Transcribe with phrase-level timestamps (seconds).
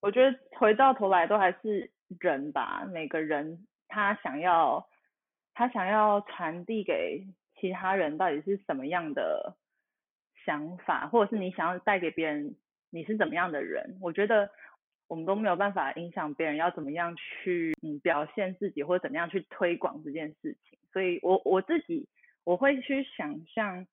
[0.00, 4.88] 我觉得回到头来都还是人吧，每个人他想要
[5.52, 7.22] 他想要传递给
[7.56, 9.54] 其他人到底是什么样的
[10.46, 12.56] 想法，或者是你想要带给别人
[12.88, 14.50] 你是怎么样的人，我觉得
[15.06, 22.08] 我们都没有办法影响别人要怎么样去嗯表现自己或者怎么样去推广这件事情，所以我我自己
[22.44, 23.86] 我会去想象，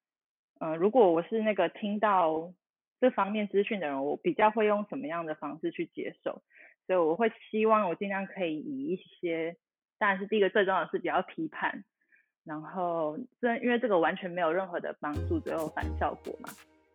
[0.62, 2.54] 呃，如果我是那个听到。
[3.00, 6.41] 这方面资讯的人，我比较会用什么样的方式去接受？
[6.86, 9.56] 所以我会希望我尽量可以以一些，
[9.97, 11.83] 当然是第一个最重要的是比较批判，
[12.43, 16.50] 然后这因为这个完全没有任何的帮助，最后反效果嘛。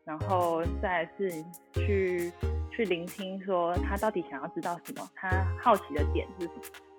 [0.05, 1.31] 然后再是
[1.75, 2.33] 去
[2.73, 6.92] 去聆听，说他到底想要知道什么，他好奇的点是什么。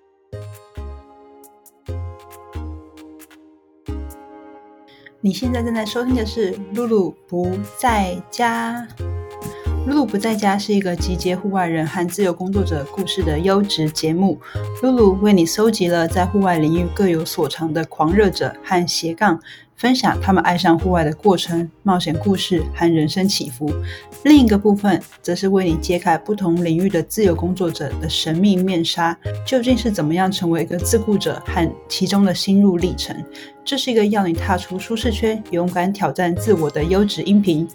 [5.26, 8.86] 你现在正在收听的是《露露不在家》。
[9.86, 14.40] 露露不在家是一个集结户外人和自由工作者故事的优质节目。
[14.82, 19.40] 露露为你搜集了在户外领域各有所长的狂热者和斜杠。
[19.76, 23.70] 分享他们爱上户外的过程、冒险故事和人生起伏。
[24.24, 33.14] 另一个部分则是为你揭开不同领域的自由工作者的神秘面纱，究竟是怎么样成为一个自雇者和其中的心路历程。
[33.66, 37.68] 这是一个要你踏出舒适圈、勇敢挑战自我的优质音频。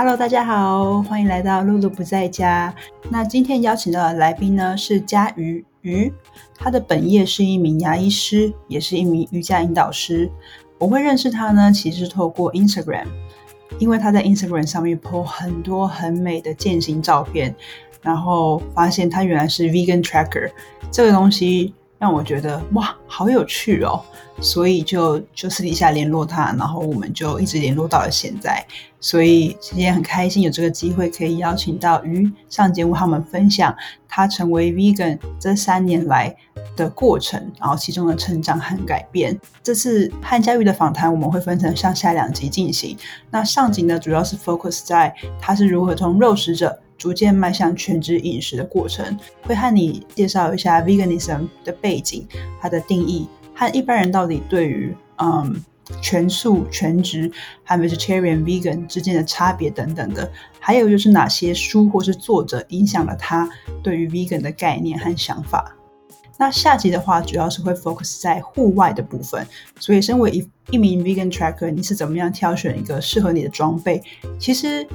[0.00, 2.72] Hello，大家好，欢迎来到露露不在家。
[3.10, 5.64] 那今天邀请到的来宾呢是佳瑜。
[5.80, 6.12] 瑜，
[6.54, 10.30] 他的本业是一名牙医师，也是一名瑜伽引导师。
[10.78, 13.06] 我会认识他呢，其实透过 Instagram，
[13.80, 17.52] 因为他在 Instagram 上面 po 很多很美的健行照片，
[18.00, 20.52] 然后发现他原来是 Vegan Tracker
[20.92, 21.74] 这个东西。
[21.98, 24.00] 让我觉得哇，好有趣哦，
[24.40, 28.64] 所以就就私底下联络他，然后我们就一直联络到了现在。
[29.00, 33.74] 所以今天很开心有这个机会可以邀请到鱼上节目，他们分享
[34.08, 36.34] 他成为 vegan 这三年来
[36.76, 39.36] 的过程，然后其中的成长和改变。
[39.62, 42.96] 这次汉佳玉的访谈我们会分成上下两集进行。
[43.30, 46.80] 那上集呢，主要是 focus 在他是如何从肉食者。
[46.98, 52.26] 逐渐迈向全职饮食的过程，会和你介绍一下 veganism 的背景、
[52.60, 55.64] 它的定义和一般人到底对于嗯
[56.02, 57.32] 全素、全职
[57.64, 63.48] 和 vegetarian、vegan 之间的差别等等的，还有就是哪些书或是作者影响了他
[63.82, 65.74] 对于 vegan 的概念和想法。
[66.40, 69.44] 那下集的话，主要是会 focus 在户外的部分。
[69.80, 74.00] 所以，身为一一名 vegan tracker，你是怎么样挑选一个适合你的装备？
[74.38, 74.86] 其实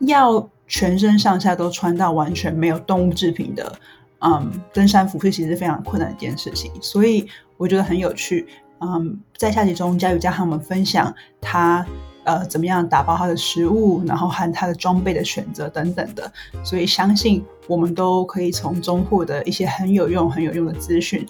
[0.00, 0.48] 要。
[0.72, 3.72] 全身上下都穿到完全没有动物制品的，
[4.20, 8.46] 嗯，登山服饰其实是非常困难的一件事情，所以我觉得很有趣。
[8.78, 11.84] 嗯，在下集中，佳宇将和我们分享他
[12.22, 21.26] 呃怎么样打包他的食物，然后和他的装备的选择等等的，所以相信我们都可以从中获得一些很有用、很有用的资讯。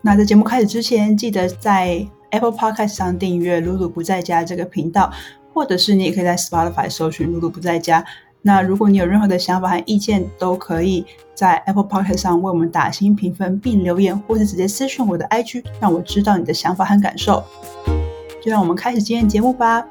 [0.00, 5.12] 那在节目开始之前，记得在 Apple Podcast 上订阅“露露不在家”这个频道。
[5.58, 8.04] 或者是你也可以在 Spotify 搜寻“露露不在家”。
[8.42, 11.04] 那如果你有任何的想法和意见，都可以
[11.34, 17.42] 在 Apple Podcast 上为我们打新评分并留言，或是直接私讯我的 IG，让我知道你的想法和感受。
[18.40, 19.84] 就让我们开始今天节目吧。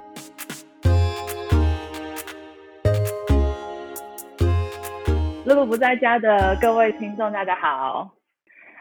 [5.44, 8.09] 露露不在家的各位听众，大家好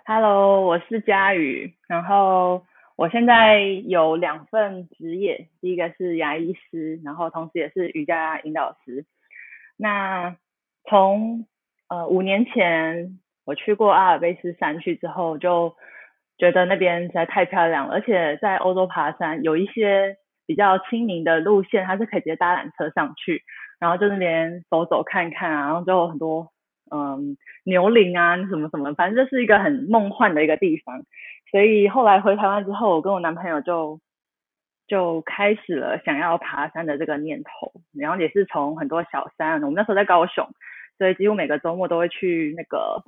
[0.04, 2.62] ，Hello，我是佳宇，然后。
[2.96, 9.04] 我现在有两份职业，第一个是牙医师，然后同时也是瑜伽引导师。
[9.76, 10.34] 那
[10.88, 11.44] 从
[11.88, 15.76] 呃五年前我去过阿尔卑斯山区之后，就
[16.38, 23.42] 觉得那边实在太漂亮了，而且在欧洲爬山有一些比较亲民的路线，它是可以直接搭缆车上去，
[23.78, 26.48] 然后就那边走走看看啊，然后就有很多
[26.90, 31.02] 嗯牛岭啊什么什么，反正这是一个很梦幻的一个地方。
[31.50, 34.00] 所以后来回台湾之后，我跟我男朋友就
[34.86, 40.48] 就开始了想要爬山的这个念头，然后也是从很多小山，我们那时候在高雄，
[40.98, 43.02] 所以几乎每个周末都会去那个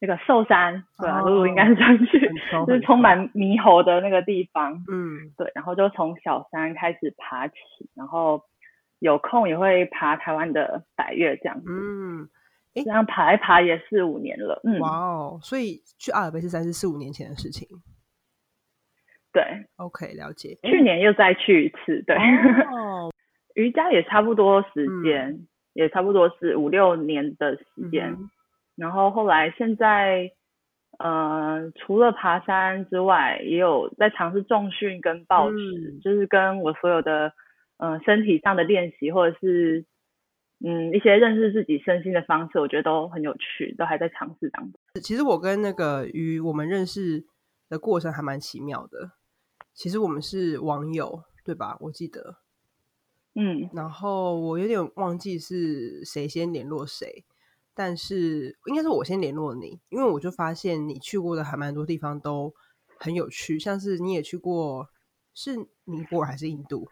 [0.00, 2.30] 那个寿山，对啊，露露应该是上去，
[2.66, 7.54] 就是充满猕猴的那个地方，嗯，对，然后就从小山开始爬起，
[7.94, 8.42] 然后
[8.98, 12.28] 有空也会爬台湾的百岳这样子，嗯。
[12.84, 17.66] 这样爬一爬也四五年了，嗯，哇哦，所以去阿尔卑斯山是四五年前的事情，
[19.32, 19.42] 对
[19.76, 20.58] ，OK，了解。
[20.62, 22.16] 去年又再去一次，对，
[23.54, 28.16] 瑜伽也差不多时间，也差不多是五六年的时间，
[28.76, 30.30] 然后后来现在，
[30.98, 36.00] 呃，除了爬山之外，也有在尝试重训跟暴食，嗯。
[36.02, 37.32] 就是跟我所有的
[37.78, 39.84] 呃身体上的练习，或者是
[40.64, 44.80] 嗯一些认识自己身心的方式，我觉得都很有趣，都还在尝试当中。
[45.02, 47.26] 其实我跟那个鱼，我们认识
[47.68, 49.12] 的过程还蛮奇妙的。
[49.74, 51.76] 其实我们是网友，对吧？
[51.80, 52.36] 我记得。
[53.34, 57.22] 嗯然后我有点忘记是谁先联络谁，
[57.74, 62.54] 但是应该是我先联络你，因为我就发现你去过的还蛮多地方都
[62.98, 64.88] 很有趣，像是你也去过
[65.34, 65.54] 是
[65.84, 66.88] 尼泊尔还是印度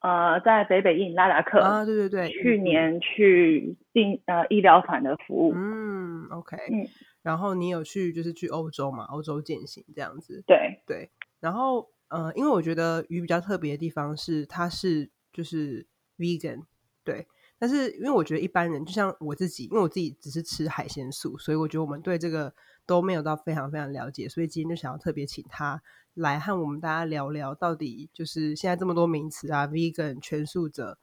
[0.00, 1.84] 呃，在北北印拉达克，啊？
[1.84, 6.88] 对对对，去年去进呃医疗团的服务，嗯，OK，嗯。
[7.22, 15.86] 然后你有去就是去欧洲嘛，欧洲践行这样子，对，对，然后呃，因为我觉得鱼比较特别的地方是它是就是
[16.16, 16.62] vegan，
[17.04, 17.26] 对，
[17.58, 22.54] 但是因为我觉得一般人就像我自己，因为我自己只是吃海鲜素，所以我觉得我们对这个
[22.86, 25.82] 都没有到非常非常了解，所以今天就想要特别请他
[26.14, 30.98] 来和我们大家聊聊，到底就是现在这么多名词啊，vegan 全素者，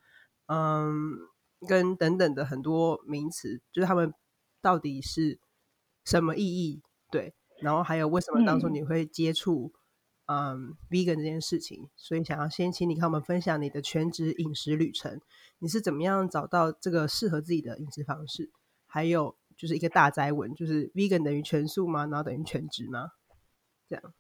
[0.48, 1.18] 嗯，
[1.68, 4.14] 跟等等的很多名词，就是他们
[4.62, 5.40] 到底是
[6.06, 6.82] 什么意义？
[7.10, 9.72] 对，然后还有为什么当初嗯你会接触
[10.26, 11.90] 嗯 vegan 这件事情？
[11.96, 15.22] 所以想要先请你跟我们分享你的全职饮食旅程，
[15.60, 18.52] 你是怎么样找到这个适合自己的饮食方式？
[18.86, 22.06] 还有就是一个大灾文，就是 vegan 等于全素吗？
[22.08, 23.12] 然后等于全职吗？
[23.90, 24.14] 这样，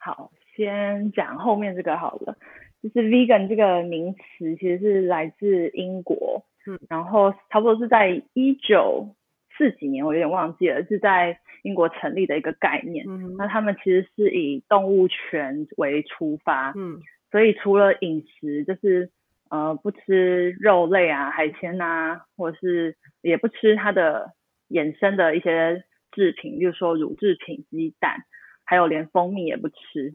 [0.00, 2.36] 好，先讲后面这个好了。
[2.82, 9.14] 就是 vegan 这个名词其实是来自英国，嗯，然后差不多是在一九
[9.56, 13.04] 四几年，我有点忘记了，是在英国成立的一个概念。
[13.06, 16.98] 嗯那他们其实是以动物权为出发，嗯
[17.30, 19.10] 所以除了饮食，就是
[19.50, 24.32] 呃不吃肉类啊、海鲜啊，或者是也不吃它的
[24.70, 28.24] 衍生的一些制品，比如说乳制品、鸡蛋，
[28.70, 30.14] 还有连蜂蜜也不吃。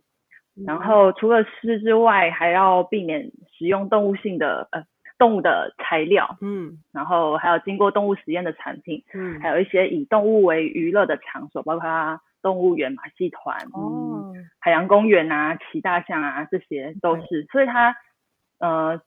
[0.66, 4.86] 然后除了吃之外，还要避免使用动物性的呃
[5.18, 17.44] 动物的材料，嗯然后还有经过动物实验的产品，嗯，还有一些以动物为娱乐的场所，包括动物园、马戏团、嗯、哦，海洋公园啊、骑大象啊，这些都是。
[17.52, 17.94] 所以它
[18.60, 19.02] 呃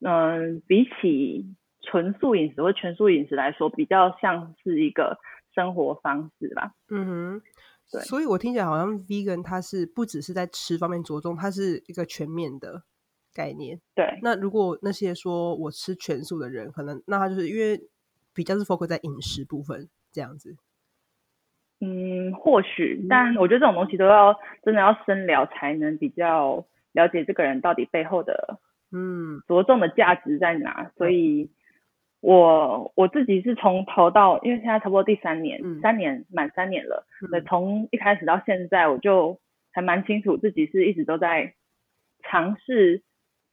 [0.00, 5.18] 嗯、呃比起纯素饮食或全素饮食来说，比较像是一个
[5.54, 6.72] 生活方式吧。
[6.90, 7.42] 嗯哼，
[7.90, 12.82] 对所以我听起来好像 vegan 它是不只是在吃方面着重，它是一个全面的
[13.34, 13.80] 概念。
[13.94, 17.80] 对，那如果那些说我吃全素的人，可能那他就是因为
[18.32, 20.56] 比较是 focus 在饮食部分这样子。
[21.80, 28.58] 嗯，或许，但我觉得这种东西都要真的要深聊，才能比较了解这个人到底背后的
[28.92, 30.92] 嗯着重的价值在哪。
[30.98, 31.50] 所以
[32.20, 39.38] 我我自己是从头到，因为现在差不多第三年，嗯三年满三年了，嗯，从一开始到现在，我就
[39.72, 41.54] 还蛮清楚自己是一直都在
[42.22, 43.02] 尝试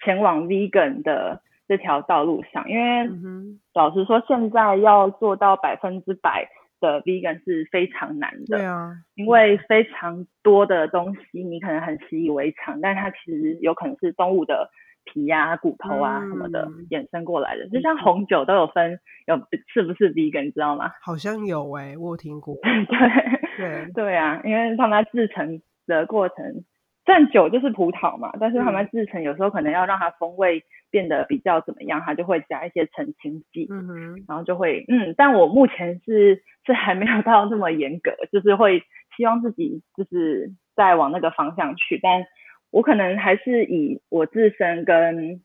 [0.03, 6.47] 前往 vegan 的这条道路上，因为嗯，老实说，现在要做到百分之百
[6.81, 8.57] 的 vegan 是非常难的。
[8.57, 14.69] 对啊，因为非常多的东西你可能很习以为常，但它其实有可能是动物的
[15.11, 17.67] 皮啊、骨头啊什么的嗯衍生过来的。
[17.69, 19.35] 就像红酒都有分有
[19.73, 20.91] 是不是 vegan，你知道吗？
[21.01, 22.55] 好像有诶、我有听过。
[22.61, 22.85] 对
[23.57, 26.63] 对，对啊，因为他们在制成的过程，
[27.05, 33.67] 虽然酒就是葡萄嘛，但是他们制成有时候可能要让它风味变得比较怎么样，它就会加一些澄清剂。
[33.71, 38.83] 嗯哼，然后就会嗯，但我目前是是还没有到这么严格，就是会
[39.15, 42.23] 希望自己就是再往那个方向去，但
[42.69, 45.41] 我可能还是以我自身跟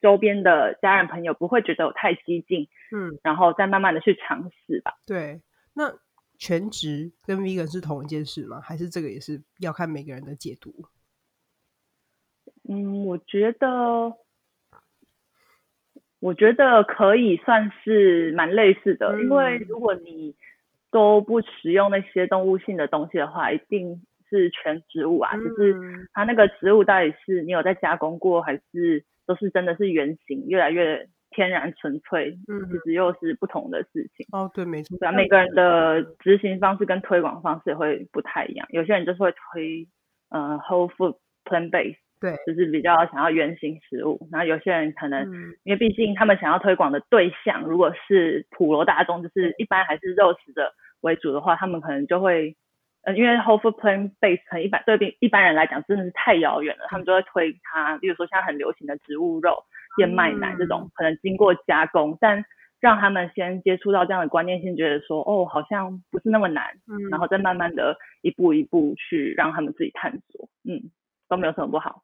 [0.00, 4.94] 周边的家人朋友不会觉得我太激进，嗯，然后再慢慢的去尝试吧。
[5.06, 5.40] 对。
[5.74, 5.92] 那
[6.38, 8.60] 全职跟 vegan 是同一件事吗？
[8.60, 10.72] 还是这个也是要看每个人的解读？
[12.68, 14.16] 嗯，我觉得。
[16.18, 20.34] 我觉得可以算是蛮类似的，嗯因为如果你
[20.90, 25.36] 都不食用那些动物性的东西的话，一定是全植物啊。
[25.36, 34.26] 就是嗯它那个植物到底是你有在加工过，还是都是真的是原型，越来越天然纯粹，嗯其实又是不同的事情。
[34.32, 34.96] 哦，对，没错。
[34.98, 38.66] 对啊，每个人的执行方式跟推广方式也会不太一样。
[38.70, 39.86] 有些人就是会推
[40.30, 44.28] 呃 whole food plant base，对，就是比较想要原型食物。
[44.32, 52.56] 然后有些人可能、嗯因为毕竟他们想要推广的对象，如果是普罗大众，就是一般还是肉食的为主的话，他们可能就会，
[53.06, 59.62] 呃，因为 whole food plant base 可能一般对比一般人来讲真的是太遥远了，他们就会推它，比如说现在很流行的植物肉、
[59.98, 62.44] 燕麦奶这种，可能经过加工，但
[62.80, 70.90] 让他们先接触到这样的观念，先觉得说哦，好像不是那么难，嗯然后再慢慢的一步一步去让他们自己探索，嗯，
[71.28, 72.02] 都没有什么不好。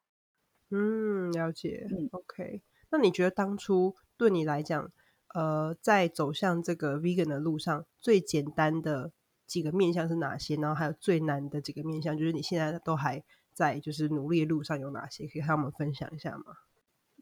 [0.71, 1.85] 嗯，了解。
[1.91, 4.89] 嗯 OK，那你觉得当初对你来讲，
[5.35, 9.11] 呃，在走向这个 vegan 的路上，最简单的
[9.45, 10.55] 几个面向是哪些？
[10.55, 13.23] 然后还有最难的几个面向，就是你现在都还
[13.53, 15.25] 在就是努力的路上有哪些？
[15.27, 16.43] 可以和我们分享一下吗？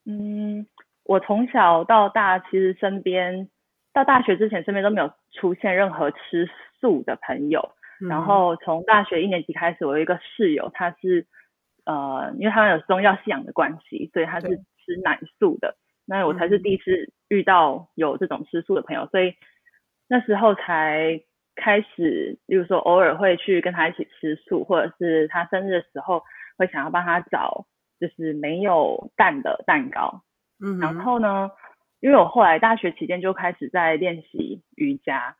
[0.05, 0.65] 嗯，
[1.03, 3.49] 我从小到大其实身边
[3.93, 6.49] 到大学之前身边都没有出现任何吃
[6.79, 11.27] 素的朋友，然嗯后从大学一年级开始，我有一个室友，他是
[11.85, 15.75] 呃，因为他们有宗教信仰的关系，所以他是吃奶素的。
[16.05, 19.33] 那我才是嗯第一次遇到有这种吃素的朋友，所以
[20.07, 21.21] 那时候才
[21.61, 26.23] 开始，例如说偶尔会去跟他一起吃素，或者是他生日的时候
[26.57, 27.67] 会想要帮他找
[27.99, 30.23] 就是没有蛋的蛋糕。
[30.59, 31.51] 嗯，然后呢，
[31.99, 35.35] 因为我后来大学期间就开始在练习瑜伽，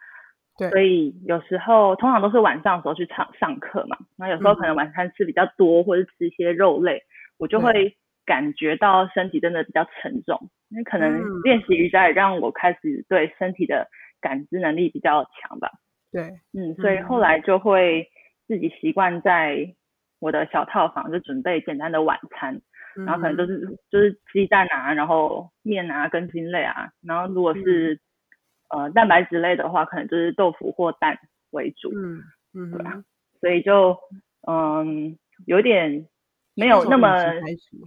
[0.58, 0.70] 对。
[0.70, 4.78] 所以有时候通常都是晚上的时候去上上课嘛，那有时候可能嗯。
[4.78, 7.02] 晚餐吃比较多，或者吃一些肉类，
[7.40, 11.42] 我就会感觉到身体真的比较沉重，因为可能嗯。
[11.44, 13.88] 练习瑜伽也让我开始对身体的
[14.22, 15.72] 感知能力比较强吧，
[16.12, 17.06] 对，嗯，所以嗯。
[17.06, 18.08] 后来就会
[18.48, 19.74] 自己习惯在
[20.20, 22.62] 我的小套房就准备简单的晚餐，
[22.96, 23.38] 然后可能嗯。
[23.38, 28.00] 就是就是鸡蛋啊，然后面啊、根茎类啊，然后如果是、
[28.70, 31.18] 呃蛋白质类的话，可能就是豆腐或蛋
[31.52, 32.22] 为主，嗯
[32.54, 33.04] 嗯对吧，
[33.40, 33.98] 所以就
[34.48, 36.08] 嗯有点
[36.56, 37.16] 没有那么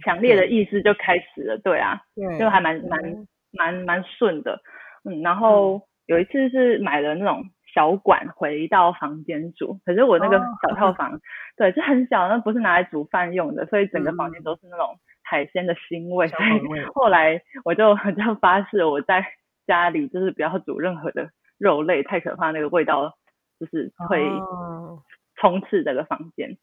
[0.03, 0.45] 强烈的。
[0.47, 4.59] 意识就开始了，对啊，对，就还蛮蛮嗯蛮蛮顺的，
[5.05, 7.43] 嗯，然后有一次是买了那种
[7.75, 11.19] 小管回到房间煮，可是我那个哦小套房，
[11.57, 14.43] 对，就很小，那不是拿来煮饭用的，所以整个房间嗯。
[14.43, 19.25] 都是那种海鲜的腥味，小所以后来我就我就发誓我在
[19.67, 21.29] 家里就是不要煮任何的
[21.59, 23.13] 肉类，太可怕，那个味道
[23.59, 25.01] 就是会哦。
[25.37, 26.57] 充斥这个房间。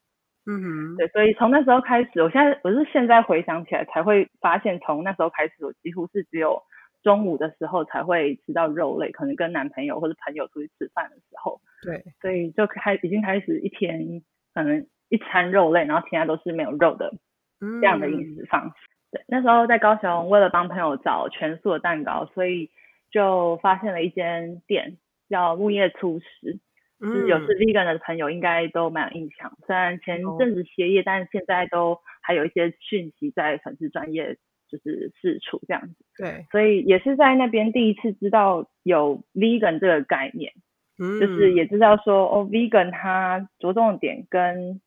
[0.46, 6.62] 嗯哼，对，所以从那时候开始，我现在我是现在回想起来才会发现，从那时候开始，我几乎是只有
[7.02, 14.22] 中午的时候才会吃到肉类，可能跟男朋友或者朋友出去吃饭的时候，对，所以就开已经开始一天
[14.54, 17.12] 可能一餐肉类，然后其他都是没有肉的
[17.58, 18.74] 这这样的饮食方式。
[19.10, 22.70] 对，那时候在高雄，为了帮朋友找全素的蛋糕，所以
[23.10, 24.96] 就发现了一间店
[25.28, 26.60] 叫木叶粗食，
[27.00, 27.46] 就是有嗯。
[27.46, 34.38] 是 vegan 的朋友应该都蛮有印象，虽然前阵子歇业，但现在都还有一些讯息在粉丝专业
[34.72, 40.50] 就是四处这样子，对，所以也是在那边第一次知道有 vegan 这个概念，
[40.98, 44.80] 嗯，就是也知道说哦，vegan 它着重点跟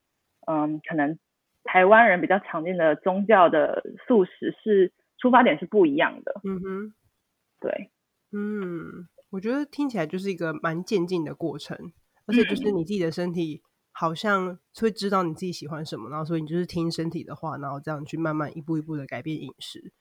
[0.48, 1.20] 嗯可能
[1.64, 6.94] 台湾人比较常见的宗教的素食是出发点是不一样的，嗯哼。
[7.62, 7.90] 对，
[8.32, 11.78] 嗯，我觉得听起来就是一个蛮渐进的过程，
[12.26, 12.76] 而且就是嗯。
[12.78, 13.62] 你自己的身体
[13.98, 19.94] 好像会知道你自己喜欢什么，然后所以你就是听身体的话，然后这样去慢慢一步一步的改变饮食。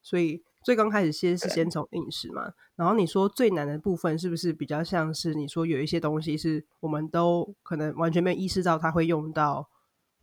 [0.00, 9.68] 所以最刚开始先是先从饮食嘛，然后你说最难的部分是不是比较像是你说有一些东西是我们都可能完全没有意识到它会用到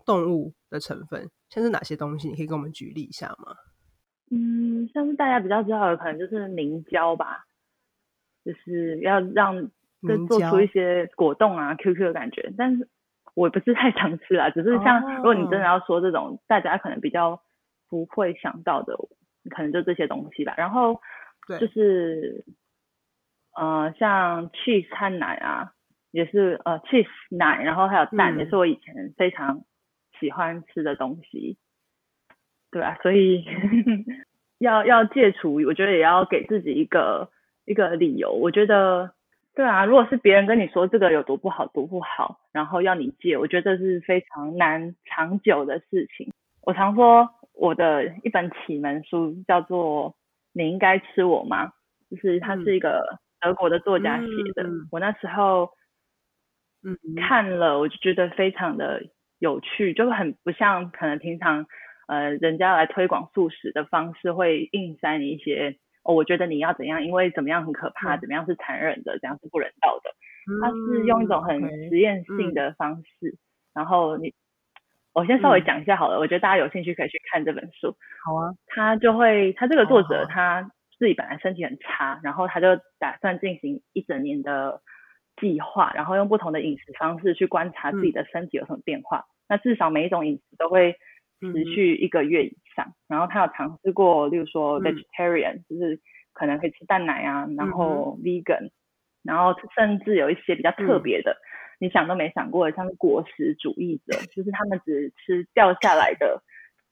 [0.05, 2.29] 动物的成分，像是哪些东西？
[2.29, 3.55] 你可以跟我们举例一下吗？
[4.31, 7.45] 嗯，像是大家比较知道的，可能就是凝胶吧，
[8.45, 9.69] 就是要让
[10.07, 12.53] 就做出一些果冻啊、QQ 的感觉。
[12.57, 12.87] 但是
[13.39, 17.41] 我不是太常吃啦，只是像如果你真的哦要说这种大家可能比较
[17.89, 18.97] 不会想到的，
[19.49, 20.53] 可能就这些东西吧。
[20.57, 20.99] 然后
[21.47, 22.43] 对就是
[23.55, 25.71] 呃，像 cheese 和奶啊，
[26.11, 29.61] 也是呃 cheese 奶，然后还有蛋，也嗯是我以前非常
[30.19, 31.57] 喜欢吃的东西。
[32.71, 33.45] 对啊，所以
[34.59, 37.29] 要要戒除，我觉得也要给自己一个
[37.65, 38.33] 一个理由。
[38.33, 39.13] 我觉得，
[39.59, 46.31] 对啊，如果是别人跟你说这个有多不好多不好，然后要你戒，我觉得这是非常难长久的事情。
[46.61, 50.11] 我常说我的一本启蒙书叫做
[50.53, 51.65] 《你应该吃我吗》，
[52.09, 54.65] 就是它是一个德国的作家写的。
[54.91, 55.69] 我那时候
[56.81, 59.03] 嗯，看了，我就觉得非常的
[59.39, 61.65] 有趣，就很不像可能平常
[62.07, 65.75] 呃人家来推广素食的方式会硬塞你一些
[66.09, 70.09] 哦，我觉得你要怎样，因为怎么样很可怕，嗯怎么样是残忍的，怎样是不人道的。
[70.59, 73.37] 它是用一种很实验性的方式，
[73.75, 74.33] 然后你
[75.13, 77.95] 我先稍微嗯讲一下好了，我觉得大家有兴趣可以去看这本书。
[78.25, 84.81] 好啊，他就会，他这个作者他自己本来身体很差，然后他就打算进行一整年的
[85.39, 89.25] 计划，然后用不同的饮食方式去观察自己嗯的身体有什么变化。
[89.47, 90.95] 那至少每一种饮食都会
[91.39, 92.93] 持续一个月以上。
[93.07, 95.99] 然后他有尝试过，例如说嗯 vegetarian，、就是
[96.33, 98.69] 可能可以吃蛋奶啊，然后 vegan，
[99.23, 101.35] 然后甚至有一些比较特别的，
[101.79, 106.41] 你想都没想过的，像是果实主义者，就是他们只吃掉下来的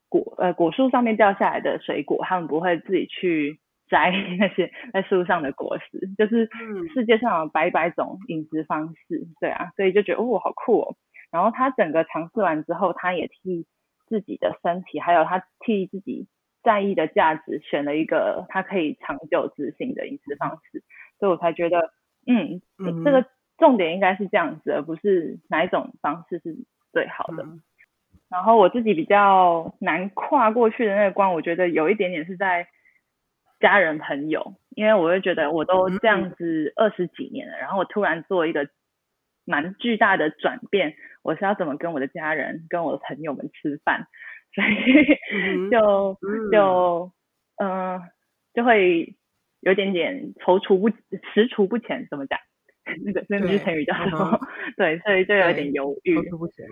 [0.10, 6.50] 果，呃，果树上面掉下来的水果，他们不会自己去摘 那些在树上的果实，就是
[6.94, 10.96] 世界上有百百种饮食方式，对啊，所以就觉得哦，好酷哦。
[11.32, 13.66] 然后他整个尝试完之后，他也替
[14.08, 16.28] 自己的身体，还有他替自己。
[16.64, 20.84] 在意的价值，选了一个他可以长久执行的饮食方式，
[21.18, 21.94] 所以我才觉得，
[22.26, 22.62] 嗯，
[23.06, 23.26] 这个
[23.58, 26.58] 重点应该是这样子，而不是哪一种方式是
[26.92, 27.46] 最好的。
[28.28, 32.68] 然后我自己比较难跨过去的那个关，我觉得有一点点是在
[33.62, 38.68] 家人朋友，因为我会觉得我都这样子二十几年了，然后我突然做一个
[39.46, 40.96] 蛮巨大的转变，
[41.28, 44.08] 我是要怎么跟我的家人、跟我的朋友们吃饭？
[44.56, 46.18] 所以就
[46.50, 47.12] 就
[47.62, 48.00] 嗯
[48.54, 49.14] 就会
[49.60, 52.40] 有点点踌躇不踟蹰不前，怎么讲？
[53.04, 54.40] 那个那个成语叫什么？
[54.78, 56.18] 对，所以就有点犹豫。
[56.18, 56.66] 踌躇不前。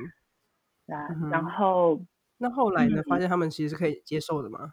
[0.87, 2.01] 啊，然后
[2.37, 3.03] 那后来呢？
[3.09, 4.71] 发现他们其实是可以接受的吗？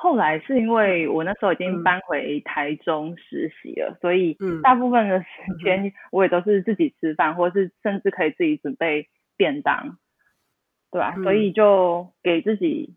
[0.00, 9.98] 后来是因为我那时候已经搬回台中实习了，所以大部分的时间我也都是自己吃饭，或是甚至可以自己准备便当。
[10.90, 11.14] 对吧？
[11.22, 12.96] 所以就给自己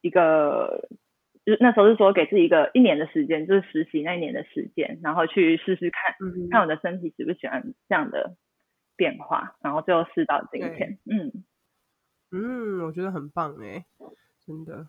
[0.00, 0.88] 一个，
[1.44, 6.14] 就那时候是说给自己一个一年的时间，就是实习那一年的时间，然后去试试看，
[6.52, 8.36] 看我的身体喜不喜欢这样的
[8.94, 11.00] 变化，然后最后试到今天。
[11.10, 11.32] 嗯
[12.30, 13.84] 嗯，我觉得很棒哎，
[14.46, 14.86] 真的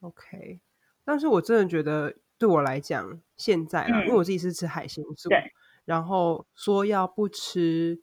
[0.00, 0.60] OK。
[1.04, 5.28] 但是我真的觉得对我来讲，现在啊，因为我自己是吃海鲜素，
[5.84, 8.00] 然后说要不吃。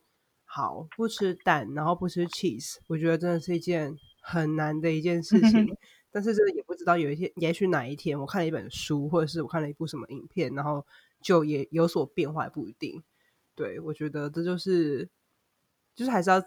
[0.54, 5.66] 好，不吃蛋，然后不吃 cheese，我觉得真的是一件很难的一件事情。
[6.12, 10.86] 但是真的也不知道有一天，也许哪一天，我看了一本书，或者是我看了一部什么影片，然后
[11.22, 13.02] 就也有所变化，也不一定。
[13.56, 15.08] 对我觉得这就是，
[15.96, 16.44] 就是还是要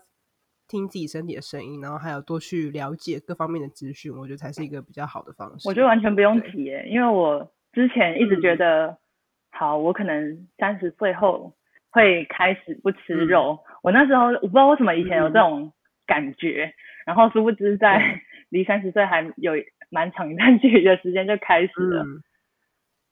[0.68, 5.68] 听自己身体的声音，然后还有多去了解各方面的资讯，我觉得才是一个比较好的方式。
[5.68, 8.98] 我觉得完全不用提耶，因为我之前一直觉得，
[9.50, 11.54] 好，我可能三十岁后。
[11.96, 15.72] 会开始不吃肉，我那时候我不知道为什么以前有这种
[16.08, 16.74] 感觉，
[17.06, 19.52] 然后殊不知在 离三十岁还有
[19.90, 22.04] 蛮长一段 距离的时间就开始了。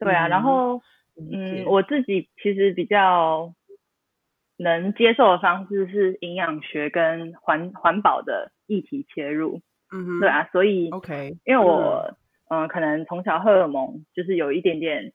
[0.01, 0.83] 对啊，然后
[1.17, 3.55] 嗯，我自己其实比较
[4.63, 9.61] 能接受的方式是营养学跟环环保的议题切入。
[9.93, 12.15] 嗯对啊，所以 OK，因为我
[12.49, 12.69] 嗯。
[12.69, 15.13] 可能从小荷尔蒙就是有一点点。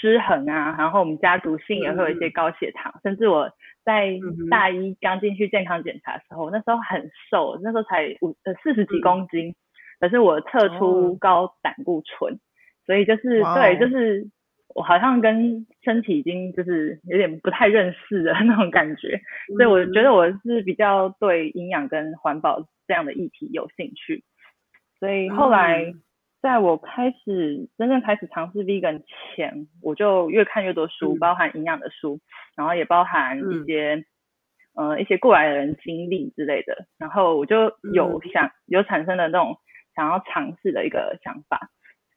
[0.00, 3.48] 失衡啊，然后我们家族性也会有一些高血糖，甚至我
[3.84, 4.18] 在
[4.50, 9.54] 大一刚进去健康检查的时候，那时候很瘦，那时候才五呃四十几公斤，
[10.00, 12.40] 可是我测出高胆固醇，
[12.84, 14.26] 所以就是对，就是
[14.74, 19.20] 我好像跟身体已经就是有点不太认识的那种感觉，
[19.56, 24.24] 所以我觉得我是比较对营养跟环保这样的议题有兴趣，
[24.98, 25.92] 所以后来。
[26.42, 29.00] 在我开始真正开始尝试 vegan
[29.36, 32.18] 前，我就越看越多书，包含营养的书，
[32.56, 34.04] 然后也包含一些
[34.74, 39.56] 呃一些过来人经历之类的，然后我就有想有产生的那种
[39.94, 41.70] 想要尝试的一个想法。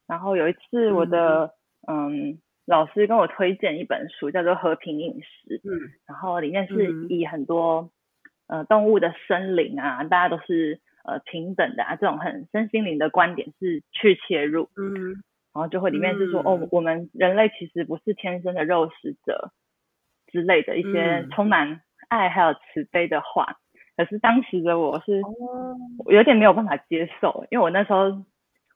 [0.07, 1.51] 然后有一次我的
[1.87, 7.89] 嗯老师跟我推荐一本书，叫做《和平饮食》，嗯，然后里面是以很多
[8.47, 10.79] 呃动物的生灵啊，大家都是。
[11.07, 15.21] 呃，平等的啊，这种很身心灵的观点是去切入，嗯，
[15.53, 19.51] 然后就会里面是说，哦，我们人类其实不是天生的肉食者
[20.31, 23.55] 之类的一些充满爱还有慈悲的话，
[23.95, 25.21] 可是当时的我是
[26.07, 28.25] 有点没有办法接受，因为我那时候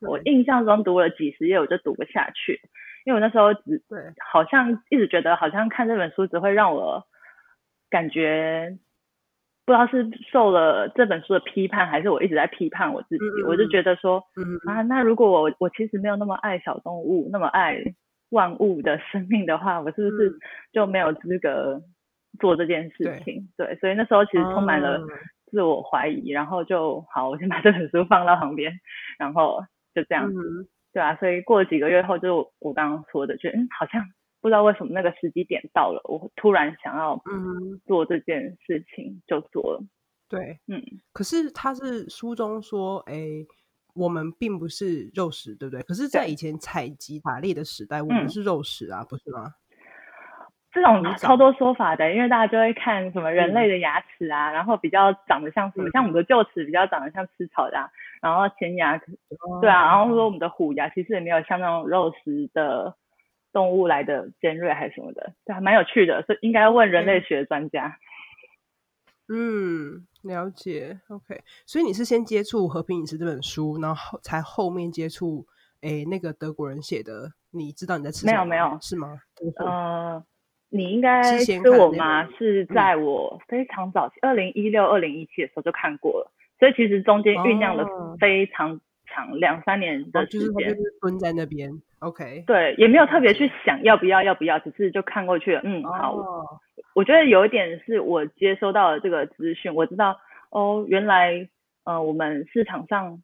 [0.02, 2.62] 我印象中读了几十页我就读不下去，
[3.10, 4.00] 因为我那时候只对
[4.32, 7.04] 好像一直觉得好像看这本书只会让我
[7.90, 8.78] 感觉。
[9.66, 13.24] 不知道是受了这本书的批判，还是我一直在批判我自己。
[13.48, 14.24] 我就觉得说，
[14.66, 17.78] 啊，那如果我我其实没有那么爱小动物，那么爱
[18.32, 20.34] 万物的生命的话，我是不是
[20.72, 21.80] 就没有资格
[22.40, 23.48] 做这件事情？
[23.58, 25.00] 对，所以那时候其实充满了
[25.52, 28.74] 自我怀疑，然后就好，我先把这本书放到旁边，
[29.20, 34.04] 然后就这样子，对啊，所以过了几个月后，就我刚刚说的，就嗯，好像。
[34.42, 39.84] 不知道为什么那个时机点到了，我突然想要嗯做这件事情就做了。
[40.30, 40.82] 对，嗯。
[41.12, 43.14] 可是他是书中说，哎，
[43.94, 45.84] 我们并不是肉食，对不对？
[45.84, 49.52] 可是，在以前采集打猎的时代，我们是肉食啊，不是吗？
[50.72, 57.92] 这种超多说法的，因为大家就会看什么人类的牙齿啊，然后比较长得像什么，像我们的臼齿比较长得像吃草的，
[58.22, 58.98] 然后前牙，
[59.62, 62.96] 对啊，然后说我们的虎牙其实也没有像那种肉食的
[63.52, 67.98] 动物来的尖锐还是什么的，对，还蛮有趣的，所以应该问人类学专家。
[69.32, 71.00] 嗯，了解。
[71.10, 75.46] OK，所以你是先接触《和平饮食》这本书，然后才后面接触
[75.82, 77.32] 诶那个德国人写的。
[77.52, 79.20] 你知道你在吃没有没有是吗？
[79.58, 80.24] 呃，
[80.70, 87.88] 你应该是我妈是在我非常早期，二零一六、二零一七的时候就看过了，所以其实中间酝酿了
[88.20, 91.72] 非常长两三年的时间，就是蹲在那边。
[92.00, 95.62] OK，对，也没有特别去想要不要要不要，只是就看过去了。
[95.64, 96.16] 嗯，好。
[96.96, 100.18] 我觉得有一点是我接收到了这个资讯，我知道
[100.50, 101.48] 哦，原来
[101.86, 103.22] 呃我们市场上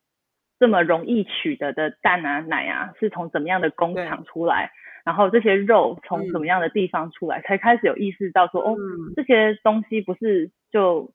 [0.59, 4.71] 这么容易取得的蛋啊奶啊，是从怎么样的工厂出来，
[5.03, 8.77] 然后这些肉从什么样的地方出来，才开始有意识到说哦
[9.15, 11.11] 这些东西不是就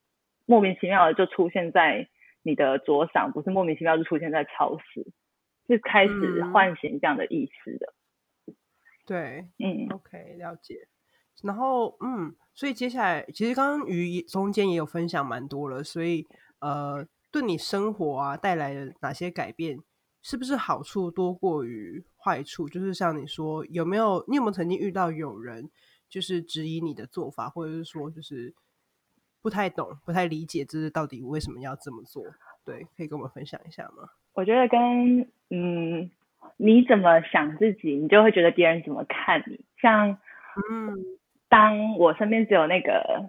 [0.50, 2.08] 莫名其妙的就出现在
[2.42, 5.06] 你的桌上，不是莫名其妙就出现在超市，
[5.68, 8.54] 是开始唤醒这样的意识的。
[9.06, 10.88] 对，嗯，OK，了解。
[11.44, 16.26] 然后，嗯，所以接下来，其实刚刚于中间也有分享蛮多了，所以，
[16.58, 19.78] 呃，对你生活啊带来的哪些改变，
[20.20, 22.68] 是不是好处多过于坏处？
[22.68, 25.70] 就是像你说，有没有你有没有曾经遇到有人
[26.08, 28.52] 就是质疑你的做法，或者是说就是
[29.42, 32.22] 不太懂、不太理解，这是到底为什么要这么做？
[32.64, 34.08] 对，可以跟我们分享一下吗？
[34.34, 36.10] 我觉得跟嗯，
[36.56, 40.18] 你怎么想自己，你就会觉得别人怎么看你，像
[40.70, 40.96] 嗯。
[41.50, 43.28] 当我身边只有那个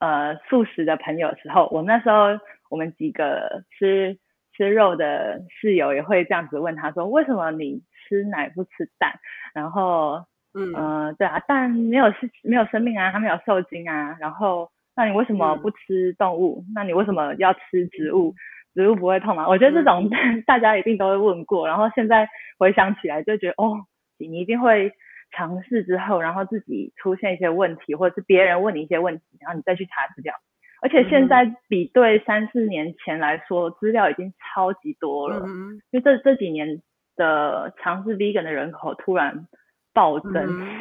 [0.00, 2.36] 呃素食的朋友的时候，我那时候
[2.68, 4.18] 我们几个吃
[4.56, 9.12] 吃肉的室友也会这样子问他说，为什么你吃奶不吃蛋？
[9.54, 14.16] 然后嗯呃对啊，蛋没有是没有生命啊，它没有受精啊。
[14.18, 14.68] 然后
[15.00, 16.62] 那你为什么不吃动物？
[16.74, 18.34] 那你为什么要吃植物？
[18.74, 19.48] 植物不会痛吗？
[19.48, 20.10] 我觉得这种
[20.46, 21.66] 大家一定都会问过。
[21.66, 23.86] 然后现在回想起来就觉得哦，
[24.18, 24.92] 你一定会。
[25.32, 30.34] 尝试之后，然后自己出现一些问题，或者是别人问你一些问题，然后你再去查资料。
[30.82, 35.40] 而且现在比对三四年前来说，资料已经超级多了。
[35.46, 36.82] 嗯因为这这几年
[37.14, 39.46] 的尝试 vegan 的人口突然
[39.94, 40.32] 暴增。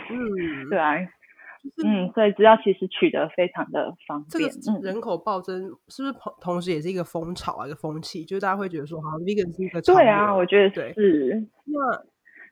[0.09, 0.67] 嗯。
[0.71, 0.95] 对啊。
[1.83, 4.49] 嗯，所以资料其实取得非常的方便。
[4.61, 8.23] 这个人口暴增是不是同同时也是一个风潮啊，一个风气？
[8.25, 11.47] 就是大家会觉得说，好像 vegan 是一个对啊，我觉得是。
[11.65, 12.05] 那。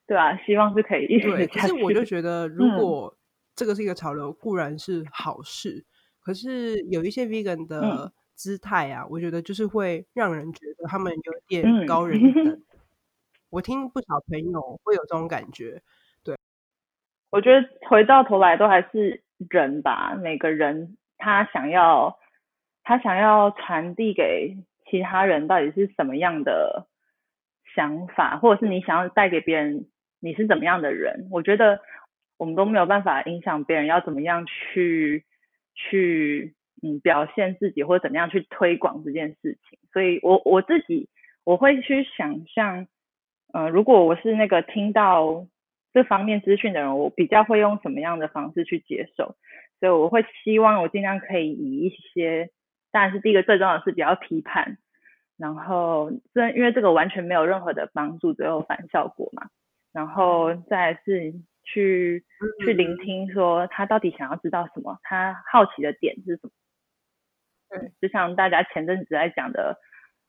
[0.07, 3.13] 对啊，希望是可以一直对，可是我就觉得，如果
[3.53, 5.85] 这个是一个潮流，固然是好事。
[6.21, 12.61] 可是有一些 vegan 的姿态啊，我觉得就是会让人觉得他们有点高人一等。
[13.51, 15.81] 我听不少朋友会有这种感觉。
[17.29, 20.15] 我觉得回到头来都还是人吧。
[20.21, 22.17] 每个人他想要
[22.83, 24.55] 他想要传递给
[24.89, 26.87] 其他人到底是什么样的
[27.75, 29.85] 想法，或者是你想要带给别人。
[30.19, 31.27] 你是怎么样的人？
[31.29, 31.79] 我觉得
[32.39, 35.23] 我们都没有办法影响别人要怎么样去
[35.75, 39.77] 去嗯表现自己，或者怎么样去推广这件事情。
[39.93, 41.07] 所以，我我自己
[41.43, 42.87] 我会去想象，
[43.53, 45.45] 呃，如果我是那个听到
[45.97, 49.35] 这方面资讯的人，我比较会用什么样的方式去接受？
[49.79, 52.51] 所以，我会希望我尽量可以以一些，
[52.91, 54.77] 当然是第一个最重要的是比较批判，
[55.37, 59.49] 然后这因为这个完全没有任何的帮助，只有反效果嘛。
[59.91, 61.33] 然后再是
[61.63, 62.23] 去
[62.63, 66.51] 去聆听，说他到底想要知道什么，他好奇的点是什么。
[67.69, 69.79] 嗯，就像大家前阵子在讲的，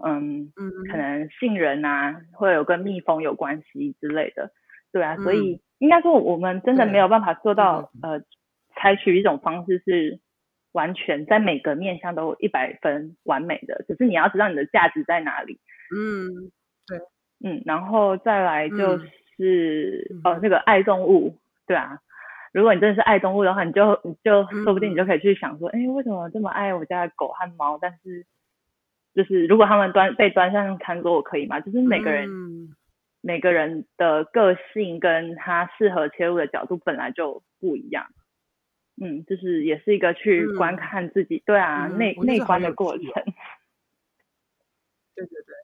[0.02, 0.50] 嗯，
[0.90, 4.50] 可能杏仁啊，会有跟蜜蜂有关系之类的。
[4.92, 8.20] 对啊，所以应该说我们真的没有办法做到，呃，
[8.76, 10.20] 采取一种方式是
[10.72, 13.84] 完全在每个面向都一百分完美的。
[13.88, 15.58] 只是你要知道你的价值在哪里。
[15.94, 16.50] 嗯，
[16.86, 16.98] 对，
[17.44, 19.10] 嗯，然后再来就是。
[19.40, 22.00] 是哦，那个爱动物，对啊。
[22.52, 27.78] 如果你真的是爱动物的话，你就你就说不定你就可以去想说，哎，为什么这么爱我家的狗和猫？
[27.80, 28.26] 但是
[29.14, 31.60] 就是如果他们端被端上餐桌，我可以吗？
[31.60, 32.28] 就是每个人
[33.28, 38.06] 每个人的个性跟他适合切入的角度本来就不一样。
[38.96, 43.04] 嗯，就是也是一个去观看自己，对啊，内内观的过程。
[45.14, 45.54] 对对对，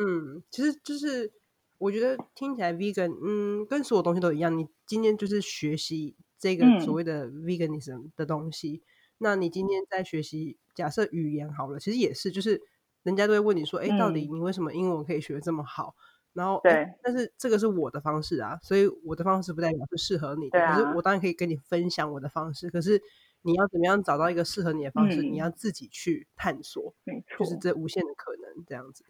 [0.00, 1.32] 嗯，其实就是。
[1.80, 4.58] 我觉得听起来 vegan，嗯，跟所有东西都一样。
[4.58, 8.82] 你今天就是学习这个所谓的 veganism 的东西，
[9.16, 12.60] 那你今天在学习，假设语言好了，其实也是，就是
[13.02, 15.94] 人家都会问你说，哎，到底你为什么英文可以学的这么好？
[16.32, 20.66] 然后，对，但是这个是我的方式啊，所以我的方式不代表是适合你的。
[20.68, 23.00] 可是我当然可以跟你分享我的方式，可是
[23.42, 25.22] 你要怎么样找到一个适合你的方式？
[25.22, 29.04] 你要自己去探索，没错，就是这无限的可能这样子。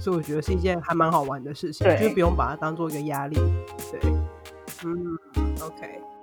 [0.00, 3.36] 所以我觉得是一件还蛮好玩的事情，就是不用把它当做一个压力。
[3.90, 4.00] 对，
[4.84, 5.18] 嗯
[5.62, 6.15] ，OK。